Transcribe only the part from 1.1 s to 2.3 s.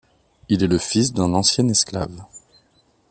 d'un ancien esclave.